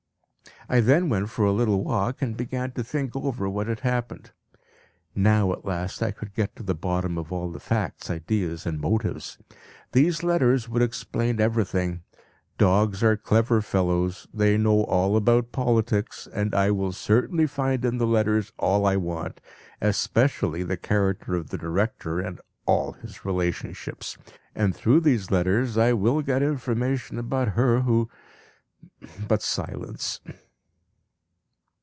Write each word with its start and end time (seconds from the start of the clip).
I 0.69 0.79
then 0.79 1.09
went 1.09 1.29
for 1.29 1.43
a 1.43 1.51
little 1.51 1.83
walk 1.83 2.21
and 2.21 2.37
began 2.37 2.71
to 2.73 2.83
think 2.83 3.13
over 3.13 3.49
what 3.49 3.67
had 3.67 3.81
happened. 3.81 4.31
Now 5.13 5.51
at 5.51 5.65
last 5.65 6.01
I 6.01 6.11
could 6.11 6.33
get 6.33 6.55
to 6.55 6.63
the 6.63 6.73
bottom 6.75 7.17
of 7.17 7.29
all 7.33 7.51
facts, 7.59 8.09
ideas 8.09 8.65
and 8.65 8.79
motives! 8.79 9.37
These 9.91 10.23
letters 10.23 10.69
would 10.69 10.81
explain 10.81 11.41
everything. 11.41 12.03
Dogs 12.57 13.03
are 13.03 13.17
clever 13.17 13.61
fellows; 13.61 14.27
they 14.33 14.55
know 14.57 14.85
all 14.85 15.17
about 15.17 15.51
politics, 15.51 16.25
and 16.31 16.55
I 16.55 16.71
will 16.71 16.93
certainly 16.93 17.47
find 17.47 17.83
in 17.83 17.97
the 17.97 18.07
letters 18.07 18.53
all 18.57 18.85
I 18.85 18.95
want, 18.95 19.41
especially 19.81 20.63
the 20.63 20.77
character 20.77 21.35
of 21.35 21.49
the 21.49 21.57
director 21.57 22.21
and 22.21 22.39
all 22.65 22.93
his 22.93 23.25
relationships. 23.25 24.17
And 24.55 24.73
through 24.73 25.01
these 25.01 25.31
letters 25.31 25.77
I 25.77 25.91
will 25.91 26.21
get 26.21 26.41
information 26.41 27.17
about 27.19 27.49
her 27.57 27.81
who 27.81 28.09
but 29.27 29.41
silence! 29.41 30.21